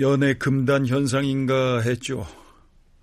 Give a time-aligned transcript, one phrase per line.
[0.00, 2.26] 연애 금단 현상인가 했죠.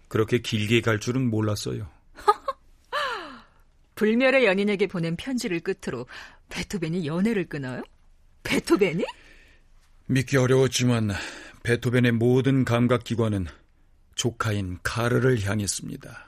[0.07, 1.90] 그렇게 길게 갈 줄은 몰랐어요.
[3.96, 6.07] 불멸의 연인에게 보낸 편지를 끝으로
[6.49, 7.83] 베토벤이 연애를 끊어요?
[8.44, 9.04] 베토벤이?
[10.07, 11.12] 믿기 어려웠지만
[11.63, 13.45] 베토벤의 모든 감각기관은
[14.15, 16.27] 조카인 카르를 향했습니다.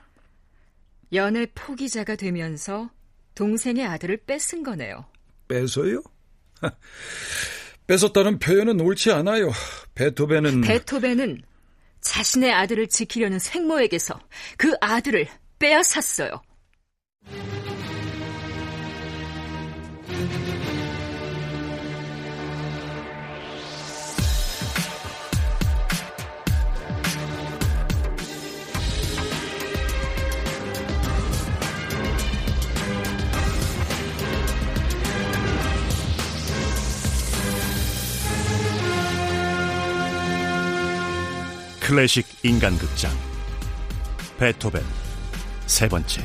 [1.12, 2.90] 연애 포기자가 되면서
[3.34, 5.06] 동생의 아들을 뺏은 거네요.
[5.48, 6.02] 뺏어요?
[7.90, 9.50] 뺏었다는 표현은 옳지 않아요.
[9.96, 11.42] 베토벤은 베토벤은
[12.00, 14.20] 자신의 아들을 지키려는 생모에게서
[14.56, 15.26] 그 아들을
[15.58, 16.40] 빼앗았어요.
[41.90, 43.10] 클래식 인간극장
[44.38, 44.80] 베토벤
[45.66, 46.24] 세 번째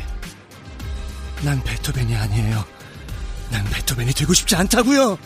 [1.43, 2.63] 난 베토벤이 아니에요.
[3.49, 5.17] 난 베토벤이 되고 싶지 않다고요.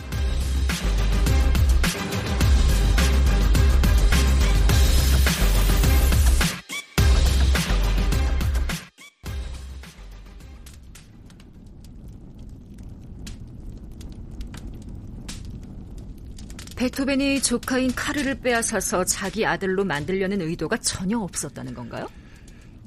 [16.80, 22.08] 베토벤이 조카인 카르를 빼앗아서 자기 아들로 만들려는 의도가 전혀 없었다는 건가요?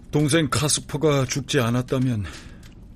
[0.10, 2.26] 동생 카스퍼가 죽지 않았다면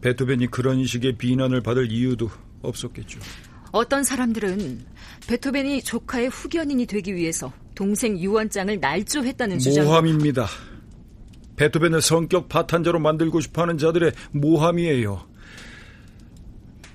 [0.02, 2.31] 베토벤이 그런 식의 비난을 받을 이유도
[2.64, 3.20] 없었겠죠.
[3.72, 4.86] 어떤 사람들은
[5.28, 9.86] 베토벤이 조카의 후견인이 되기 위해서 동생 유언장을 날조했다는 주장.
[9.86, 10.48] 모함입니다.
[11.58, 15.28] 베토벤을 성격 파탄자로 만들고 싶어하는 자들의 모함이에요.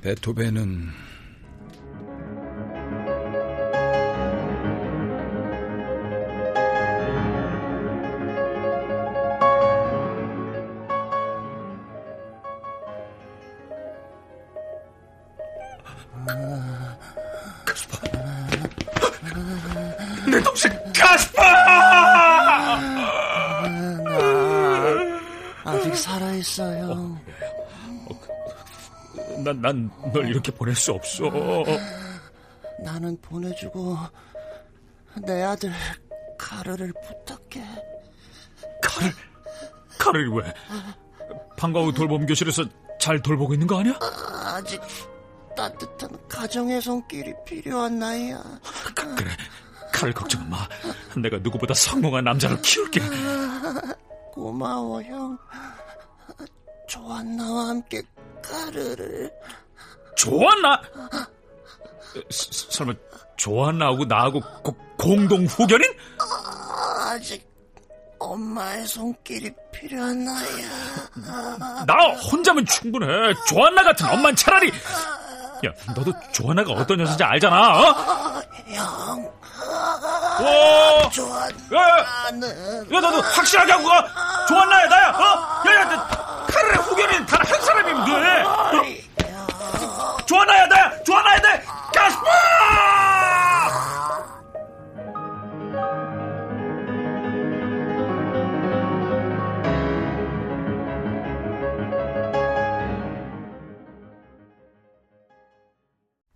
[0.01, 1.12] 베토벤은
[20.31, 21.43] 내 동생 가스파!
[25.65, 27.19] 나 아직 살아있어요.
[29.45, 31.25] 난, 난 널 이렇게 보낼 수 없어.
[32.85, 33.97] 나는 보내주고
[35.27, 35.73] 내 아들
[36.39, 37.65] 카르를 부탁해.
[38.83, 39.13] 칼을,
[39.99, 40.55] 칼을 왜?
[41.57, 42.65] 방과 후 돌봄 교실에서
[42.99, 43.95] 잘 돌보고 있는 거 아니야?
[44.01, 45.12] 아직 따뜻한
[46.53, 48.43] 가정의 손길이 필요한 나이야.
[48.95, 49.31] 그, 그래,
[49.91, 50.69] 칼을 걱정 마.
[51.17, 53.01] 내가 누구보다 성공한 남자로 키울게.
[54.35, 55.39] 고마워 형.
[56.87, 58.03] 조안나와 함께
[58.43, 59.33] 카르를.
[60.15, 60.83] 조안나?
[62.29, 62.93] 스, 설마
[63.39, 65.91] 조안나하고 나하고 고, 공동 후견인?
[66.99, 67.51] 아직
[68.19, 71.85] 엄마의 손길이 필요한 나이야.
[71.87, 71.95] 나
[72.31, 73.33] 혼자면 충분해.
[73.49, 74.71] 조안나 같은 엄만 차라리.
[75.65, 77.79] 야, 너도 조안나가 어떤 여자인지 알잖아.
[77.79, 77.95] 어?
[78.67, 79.33] 형.
[80.41, 82.93] 와, 조안나는.
[82.93, 84.07] 야, 너도 확실하게 하고 가.
[84.49, 85.09] 조안나야, 나야.
[85.11, 85.23] 어?
[85.69, 88.43] 야, 야, 카르의 후견인 단 한 사람이면 돼.
[88.43, 90.17] 어?
[90.27, 90.93] 조안나야, 나야.
[91.05, 91.65] 조안나야 돼.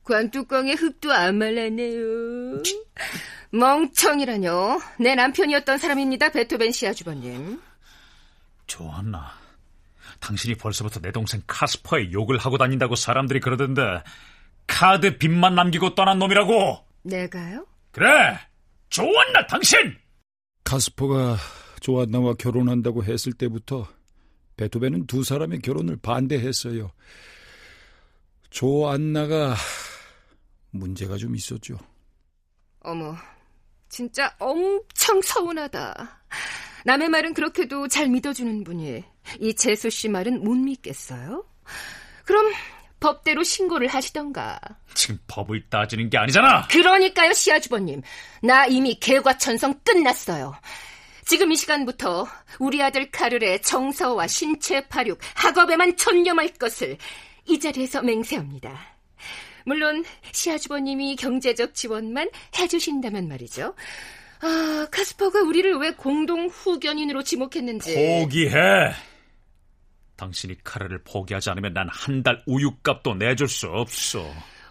[0.07, 2.63] 관뚜껑에 흙도 안 말랐네요.
[3.51, 4.81] 멍청이라뇨.
[4.99, 7.61] 내 남편이었던 사람입니다, 베토벤 씨 아주버님.
[8.67, 9.33] 조안나,
[10.21, 13.83] 당신이 벌써부터 내 동생 카스퍼의 욕을 하고 다닌다고 사람들이 그러던데
[14.67, 16.85] 카드 빚만 남기고 떠난 놈이라고.
[17.03, 17.67] 내가요?
[17.93, 18.39] 그래,
[18.89, 19.97] 조안나 당신.
[20.65, 21.37] 카스퍼가
[21.81, 23.87] 조안나와 결혼한다고 했을 때부터
[24.57, 26.91] 베토벤은 두 사람의 결혼을 반대했어요.
[28.51, 29.55] 조안나가
[30.79, 31.79] 문제가 좀 있었죠.
[32.81, 33.17] 어머,
[33.89, 36.21] 진짜 엄청 서운하다.
[36.85, 39.03] 남의 말은 그렇게도 잘 믿어주는 분이
[39.41, 41.45] 이 재수 씨 말은 못 믿겠어요?
[42.25, 42.53] 그럼
[43.01, 44.59] 법대로 신고를 하시던가.
[44.95, 46.67] 지금 법을 따지는 게 아니잖아.
[46.69, 48.03] 그러니까요, 시아주버님.
[48.43, 50.55] 나 이미 개과천성 끝났어요.
[51.25, 52.27] 지금 이 시간부터
[52.61, 56.97] 우리 아들 카를의 정서와 신체 파육, 학업에만 전념할 것을
[57.47, 58.79] 이 자리에서 맹세합니다.
[59.67, 63.75] 물론 시아주버님이 경제적 지원만 해주신다면 말이죠.
[64.41, 67.95] 아, 카스퍼가 우리를 왜 공동 후견인으로 지목했는지.
[68.21, 68.93] 포기해.
[70.17, 74.25] 당신이 카르를 포기하지 않으면 난 한 달 우유값도 내줄 수 없어.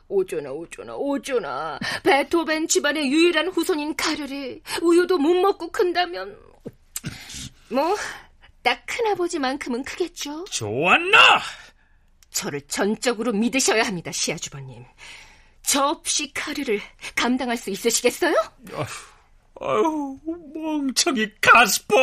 [0.07, 6.38] 오조나 오조나 오조나 베토벤 집안의 유일한 후손인 카르리 우유도 못 먹고 큰다면
[7.69, 7.95] 뭐
[8.63, 10.45] 딱 큰아버지만큼은 크겠죠.
[10.45, 11.18] 좋았나?
[12.35, 14.83] 저를 전적으로 믿으셔야 합니다, 시아주버님.
[15.63, 16.81] 저 없이 카르를
[17.15, 18.35] 감당할 수 있으시겠어요?
[19.61, 20.19] 아유,
[20.53, 21.95] 멍청이 가스퍼!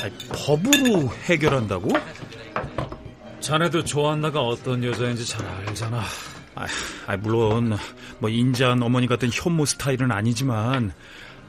[0.00, 1.90] 아니, 법으로 해결한다고?
[3.40, 6.02] 자네도 조안나가 어떤 여자인지 잘 알잖아.
[6.60, 6.66] 아,
[7.06, 7.76] 아, 물론
[8.18, 10.92] 뭐 인자한 어머니 같은 현모 스타일은 아니지만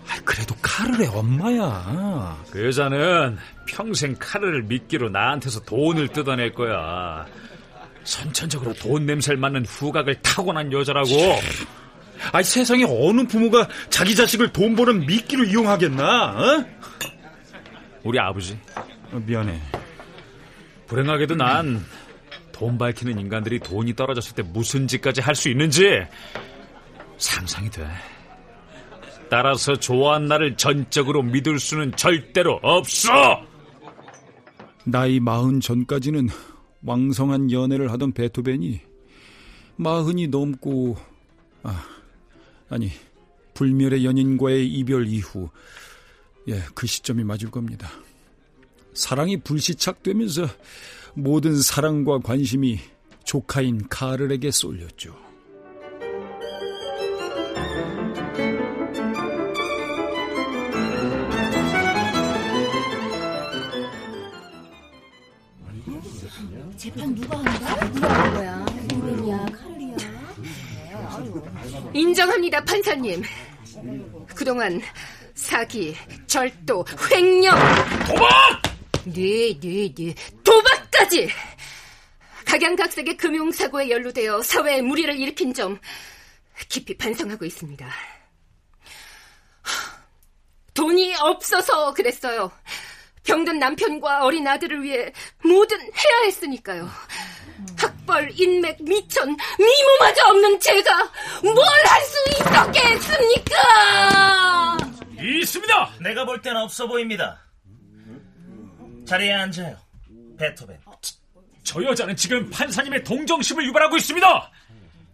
[0.07, 2.37] 아, 그래도 카르의 엄마야.
[2.49, 3.37] 그 여자는
[3.67, 7.25] 평생 카르를 믿기로 나한테서 돈을 뜯어낼 거야.
[8.03, 11.09] 선천적으로 돈 냄새를 맡는 후각을 타고난 여자라고.
[12.31, 16.25] 아니 세상에 어느 부모가 자기 자식을 돈 버는 미끼로 이용하겠나?
[16.31, 16.65] 어?
[18.03, 18.57] 우리 아버지.
[19.11, 19.59] 어, 미안해.
[20.87, 21.85] 불행하게도 난
[22.61, 26.03] 돈 밝히는 인간들이 돈이 떨어졌을 때 무슨 짓까지 할 수 있는지
[27.17, 27.87] 상상이 돼.
[29.31, 33.09] 따라서 조안나를 전적으로 믿을 수는 절대로 없어!
[34.83, 36.29] 나이 마흔 전까지는
[36.83, 38.79] 왕성한 연애를 하던 베토벤이
[39.77, 40.97] 마흔이 넘고
[41.63, 41.83] 아
[42.69, 42.91] 아니
[43.55, 45.49] 불멸의 연인과의 이별 이후
[46.47, 47.89] 예 그 시점이 맞을 겁니다.
[48.93, 50.45] 사랑이 불시착되면서
[51.13, 52.79] 모든 사랑과 관심이
[53.23, 55.15] 조카인 카를에게 쏠렸죠.
[66.77, 67.89] 재판 누가 한다?
[67.91, 68.65] 누가 한 거야?
[68.95, 69.45] 누구냐?
[69.45, 69.97] 카를이야?
[71.93, 73.21] 인정합니다, 판사님.
[74.35, 74.81] 그동안
[75.35, 77.53] 사기, 절도, 횡령,
[78.07, 78.61] 도박!
[79.05, 80.13] 네, 네, 네,
[81.01, 81.29] 도박까지!
[82.45, 85.79] 각양각색의 금융사고에 연루되어 사회에 무리를 일으킨 점
[86.69, 87.85] 깊이 반성하고 있습니다.
[87.85, 87.91] 하,
[90.73, 92.51] 돈이 없어서 그랬어요.
[93.23, 95.11] 병든 남편과 어린 아들을 위해
[95.43, 96.89] 뭐든 해야 했으니까요.
[97.77, 101.11] 학벌, 인맥, 미천, 미모마저 없는 제가
[101.43, 101.55] 뭘
[101.85, 103.57] 할 수 있었겠습니까?
[105.19, 105.89] 있습니다!
[106.01, 107.39] 내가 볼 땐 없어 보입니다.
[109.07, 109.77] 자리에 앉아요.
[110.41, 110.79] 베토벤.
[111.63, 114.51] 저 여자는 지금 판사님의 동정심을 유발하고 있습니다!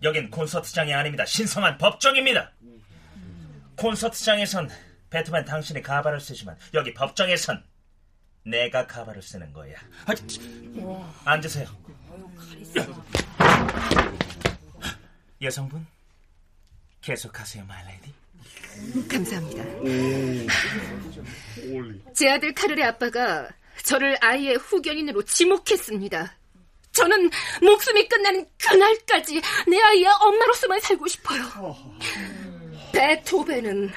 [0.03, 1.25] 여긴 콘서트장이 아닙니다.
[1.25, 2.53] 신성한 법정입니다.
[3.75, 4.69] 콘서트장에선
[5.09, 7.61] 베토벤 당신이 가발을 쓰지만 여기 법정에선
[8.43, 9.75] 내가 가발을 쓰는 거야.
[10.05, 10.13] 아,
[11.25, 11.67] 앉으세요.
[15.41, 15.85] 여성분
[17.01, 18.13] 계속하세요, 마일레디.
[19.09, 19.63] 감사합니다.
[22.13, 23.49] 제 아들 카를의 아빠가
[23.83, 26.33] 저를 아이의 후견인으로 지목했습니다.
[26.93, 27.29] 저는
[27.61, 31.43] 목숨이 끝나는 그날까지 내 아이의 엄마로서만 살고 싶어요.
[32.93, 33.91] 베토벤은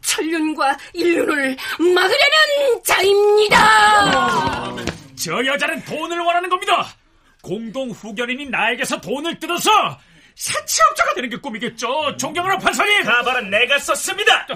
[0.00, 4.74] 천륜과 인륜을 막으려는 자입니다.
[5.22, 6.86] 저 여자는 돈을 원하는 겁니다!
[7.42, 9.70] 공동 후견인인 나에게서 돈을 뜯어서
[10.34, 12.16] 사채업자가 되는 게 꿈이겠죠.
[12.16, 13.02] 존경하는 판사님.
[13.04, 14.46] 가발은 내가 썼습니다.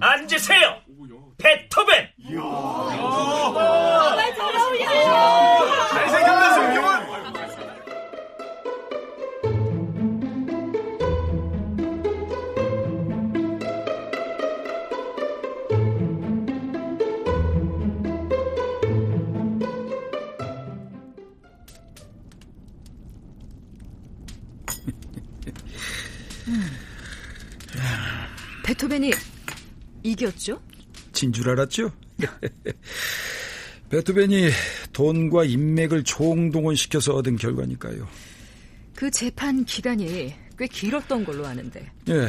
[0.00, 0.80] 앉으세요.
[1.38, 2.12] 베토벤.
[28.64, 29.12] 베토벤이
[30.02, 30.60] 이겼죠?
[31.12, 31.90] 진 줄 알았죠?
[33.90, 34.50] 베토벤이
[34.92, 38.06] 돈과 인맥을 총동원시켜서 얻은 결과니까요.
[38.94, 41.90] 그 재판 기간이 꽤 길었던 걸로 아는데.
[42.08, 42.28] 예,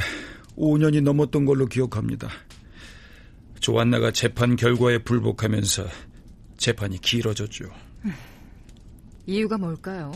[0.55, 2.29] 5년이 넘었던 걸로 기억합니다.
[3.59, 5.87] 조안나가 재판 결과에 불복하면서
[6.57, 7.65] 재판이 길어졌죠.
[9.25, 10.13] 이유가 뭘까요?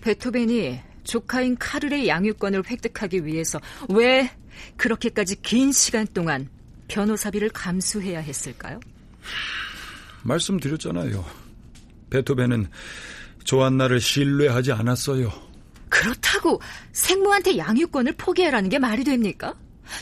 [0.00, 4.30] 베토벤이 조카인 카를의 양육권을 획득하기 위해서 왜
[4.76, 6.48] 그렇게까지 긴 시간 동안
[6.88, 8.80] 변호사비를 감수해야 했을까요?
[10.22, 11.24] 말씀드렸잖아요.
[12.10, 12.68] 베토벤은
[13.44, 15.32] 조안나를 신뢰하지 않았어요.
[15.88, 16.60] 그렇다고
[16.92, 19.54] 생모한테 양육권을 포기해라는 게 말이 됩니까?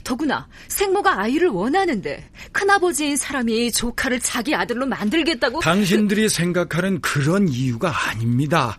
[0.05, 8.79] 더구나 생모가 아이를 원하는데 큰아버지인 사람이 조카를 자기 아들로 만들겠다고 당신들이 생각하는 그런 이유가 아닙니다.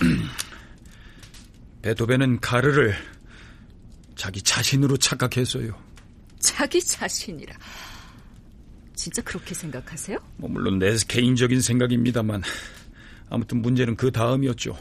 [1.82, 2.96] 베토벤은 가르를
[4.16, 5.78] 자기 자신으로 착각했어요.
[6.40, 7.54] 자기 자신이라.
[8.96, 10.18] 진짜 그렇게 생각하세요?
[10.38, 12.42] 뭐 물론 내 개인적인 생각입니다만
[13.30, 14.76] 아무튼 문제는 그 다음이었죠.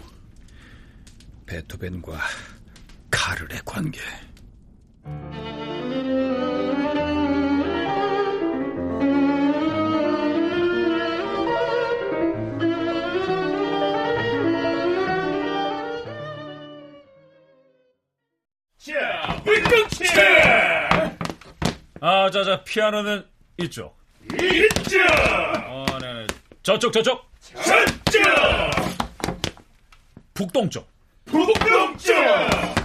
[1.46, 2.20] 베토벤과
[3.12, 4.00] 카를의 관계.
[22.02, 23.26] 아, 자, 자, 피아노는
[23.58, 24.05] 이쪽.
[24.34, 25.00] 이쪽!
[25.68, 26.28] 어, 네, 네.
[26.64, 27.22] 저쪽, 저쪽.
[27.42, 28.26] 저쪽!
[30.34, 30.88] 북동쪽.
[31.26, 32.16] 북동쪽!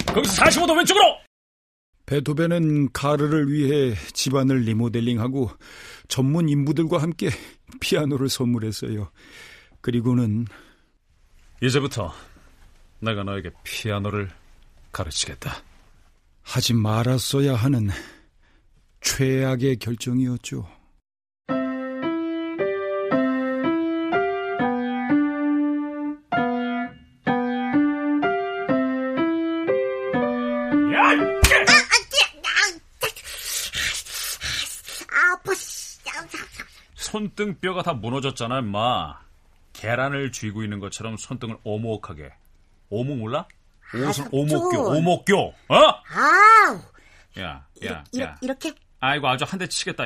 [0.06, 1.04] 거기서 45도 왼쪽으로!
[2.06, 5.50] 베토벤은 카르를 위해 집안을 리모델링하고
[6.09, 7.28] 전문 인부들과 함께
[7.80, 9.11] 피아노를 선물했어요.
[9.80, 10.47] 그리고는
[11.62, 12.12] 이제부터
[12.99, 14.28] 내가 너에게 피아노를
[14.92, 15.62] 가르치겠다.
[16.42, 17.90] 하지 말았어야 하는
[19.02, 20.68] 최악의 결정이었죠.
[37.44, 39.18] 손등뼈가 다 무너졌잖아, 임마.
[39.73, 42.30] 계란을 쥐고 있는 것처럼 손등을 오목하게.
[42.90, 43.47] 오목 몰라?
[43.94, 45.38] 옷은 오목교, 오목교.
[45.38, 45.75] 어?
[45.75, 46.80] 아우.
[47.38, 48.37] 야, 야, 이, 야.
[48.42, 50.04] 이렇게 아이고, 아주 한 대 치겠다.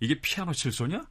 [0.00, 1.02] 이게 피아노 칠 소냐?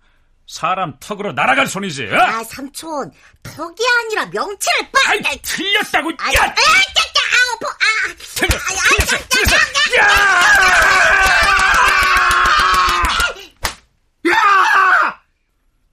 [0.47, 2.07] 사람 턱으로 날아갈 손이지.
[2.07, 2.15] 어?
[2.19, 3.11] 아 삼촌
[3.43, 4.99] 턱이 아니라 명치를 빠.
[5.11, 6.09] 아이, 틀렸다고.
[6.17, 6.39] 아, 야!
[6.41, 8.97] 아, 아우 보, 아, 틀렸어, 아, 아,
[9.29, 10.01] 틀렸어, 아, 틀렸어.
[14.29, 14.50] 야!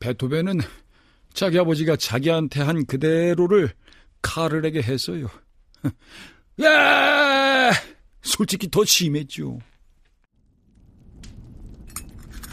[0.09, 0.61] 베토벤은
[1.35, 3.71] 자기 아버지가 자기한테 한 그대로를
[4.23, 5.29] 카를에게 했어요.
[6.63, 7.71] 야!
[8.23, 9.59] 솔직히 더 심했죠.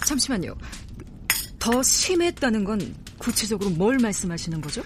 [0.06, 0.56] 잠시만요.
[1.58, 4.84] 더 심했다는 건 구체적으로 뭘 말씀하시는 거죠?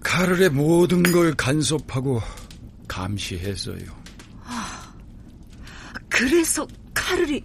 [0.00, 2.22] 카를의 모든 걸 간섭하고
[2.86, 4.02] 감시했어요.
[6.08, 7.42] 그래서 카를이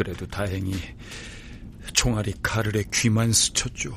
[0.00, 0.72] 그래도 다행히
[1.92, 3.92] 총알이 카를의 귀만 스쳤죠.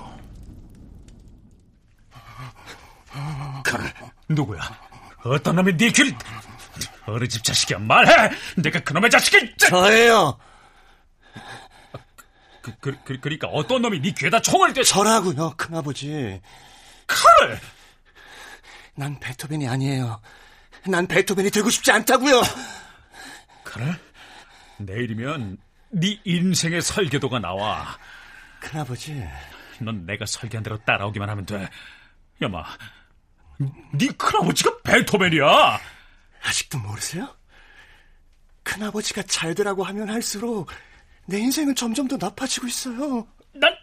[3.63, 3.93] 카를,
[4.27, 4.59] 누구야?
[5.23, 6.13] 어떤 놈이 네 귀를...
[7.05, 8.35] 어느 집 자식이야, 말해!
[8.57, 9.55] 내가 그놈의 자식이...
[9.55, 10.37] 저예요.
[12.61, 14.83] 그, 그, 그, 그러니까 어떤 놈이 네 귀에다 총을 대...
[14.83, 16.41] 저라고요, 큰아버지.
[17.07, 17.61] 칼을!
[18.95, 20.21] 난 베토벤이 아니에요.
[20.85, 22.41] 난 베토벤이 되고 싶지 않다고요.
[23.63, 23.97] 칼을?
[24.79, 25.59] 내일이면
[25.93, 27.97] 네 인생의 설계도가 나와.
[28.59, 29.23] 큰아버지,
[29.79, 31.69] 넌 내가 설계한 대로 따라오기만 하면 돼.
[32.41, 32.63] 야마,
[33.93, 35.79] 네 큰아버지가 베토벤이야!
[36.43, 37.35] 아직도 모르세요?
[38.63, 40.69] 큰아버지가 잘 되라고 하면 할수록
[41.25, 43.27] 내 인생은 점점 더 나빠지고 있어요.
[43.53, 43.73] 난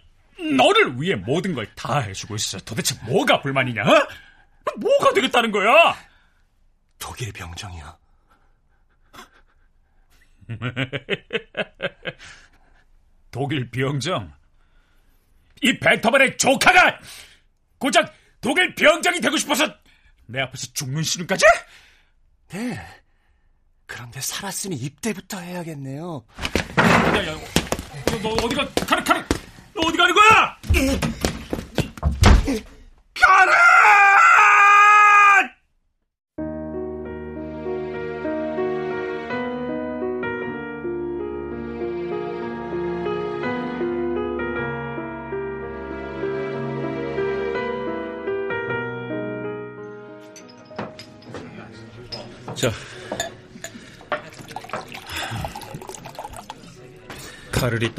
[0.57, 2.59] 너를 위해 모든 걸 다 해주고 있어.
[2.61, 3.83] 도대체 뭐가 불만이냐?
[3.83, 4.09] 어?
[4.79, 5.97] 뭐가 되겠다는 거야?
[6.99, 7.99] 독일 병정이요.
[13.30, 14.33] 독일 병정.
[15.62, 16.99] 이 베토벤의 조카가
[17.78, 19.66] 고작 독일 병정이 되고 싶어서
[20.26, 21.45] 내 앞에서 죽는 신음까지?
[22.52, 22.80] 네.
[23.87, 26.25] 그런데 살았으니 입대부터 해야겠네요.
[26.78, 27.37] 야, 야,
[28.07, 29.25] 너, 너 어디가, 카르, 카르,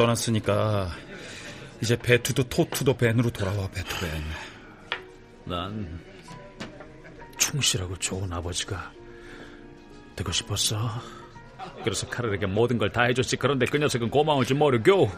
[0.02, 0.90] 떠났으니까
[1.82, 4.10] 이제 베투도 토투도 벤으로 돌아와 베토벤.
[5.46, 6.00] 난
[7.38, 8.92] 충실하고 좋은 아버지가
[10.16, 10.90] 되고 싶었어.
[11.84, 13.38] 그래서 카를에게 모든 걸 다 해줬지.
[13.38, 15.12] 그런데 그 녀석은 고마울 줄 모르고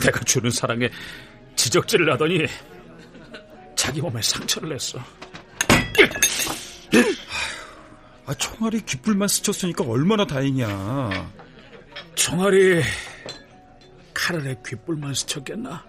[0.00, 0.88] 내가 주는 사랑에
[1.56, 2.46] 지적질을 하더니
[3.74, 4.98] 자기 몸에 상처를 냈어.
[8.26, 11.32] 아, 총알이 귓불만 스쳤으니까 얼마나 다행이야.
[12.14, 12.82] 총알이
[14.28, 15.82] 차라리 귓불만 스쳤겠나?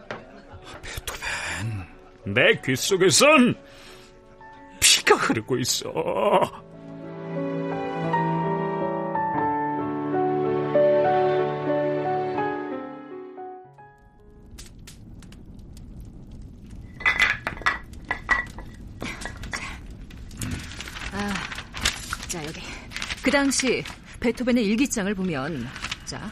[0.82, 2.34] 베토벤.
[2.34, 3.54] 내 귀 속에선
[4.80, 5.90] 피가 흐르고 있어.
[20.44, 20.54] 음.
[21.12, 21.34] 아,
[22.30, 22.62] 자, 여기.
[23.22, 23.84] 그 당시
[24.22, 25.68] 베토벤의 일기장을 보면,
[26.06, 26.32] 자,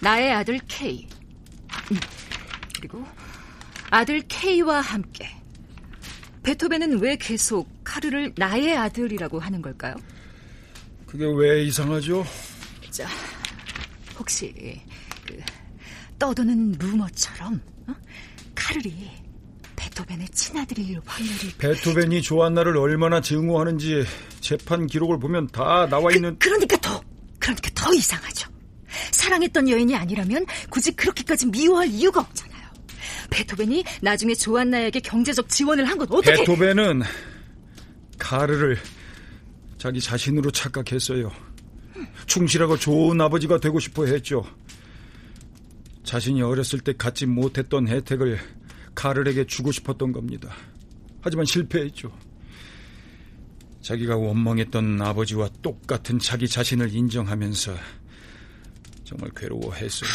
[0.00, 1.06] 나의 아들 케이
[2.76, 3.04] 그리고
[3.90, 5.28] 아들 K와 함께
[6.42, 9.94] 베토벤은 왜 계속 카르를 나의 아들이라고 하는 걸까요?
[11.06, 12.24] 그게 왜 이상하죠?
[12.90, 13.08] 자,
[14.18, 14.52] 혹시
[15.26, 15.40] 그
[16.18, 17.94] 떠도는 루머처럼 어?
[18.54, 19.10] 카르이
[19.76, 24.04] 베토벤의 친아들일 확률이 베토벤이 조안나를 얼마나 증오하는지
[24.40, 27.00] 재판 기록을 보면 다 나와 있는 그, 그러니까 더
[27.38, 28.53] 그러니까 더 이상하죠.
[29.28, 32.54] 사랑했던 여인이 아니라면 굳이 그렇게까지 미워할 이유가 없잖아요.
[33.30, 36.34] 베토벤이 나중에 조안나에게 경제적 지원을 한 건 어떻게?
[36.36, 37.02] 베토벤은
[38.18, 38.76] 카르를
[39.78, 41.30] 자기 자신으로 착각했어요.
[42.26, 44.44] 충실하고 좋은 아버지가 되고 싶어 했죠.
[46.04, 48.38] 자신이 어렸을 때 갖지 못했던 혜택을
[48.94, 50.52] 카를에게 주고 싶었던 겁니다.
[51.22, 52.12] 하지만 실패했죠.
[53.80, 57.74] 자기가 원망했던 아버지와 똑같은 자기 자신을 인정하면서
[59.04, 60.10] 정말 괴로워했어요.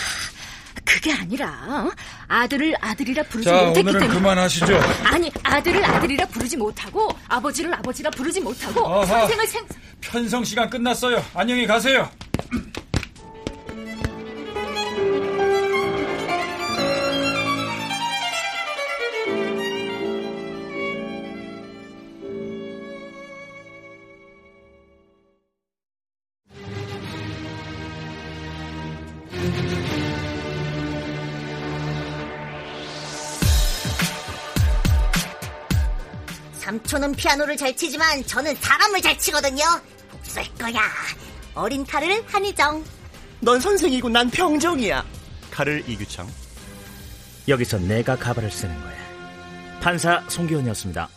[0.85, 1.91] 그게 아니라 어?
[2.27, 4.65] 아들을 아들이라 부르지 자, 못했기 오늘은 때문에 그만하시죠.
[5.05, 9.05] 아니 아들을 아들이라 부르지 못하고 아버지를 아버지라 부르지 못하고 아하.
[9.05, 9.65] 선생을 생
[10.01, 11.23] 편성 시간 끝났어요.
[11.33, 12.09] 안녕히 가세요.
[36.89, 39.63] 삼촌은 피아노를 잘 치지만 저는 사람을 잘 치거든요.
[40.11, 40.81] 없을 거야.
[41.53, 42.83] 어린 칼을 한희정.
[43.41, 45.05] 넌 선생이고 난 병정이야.
[45.51, 46.27] 칼을 이규창
[47.47, 48.95] 여기서 내가 가발을 쓰는 거야.
[49.81, 51.07] 판사 송기훈이었습니다.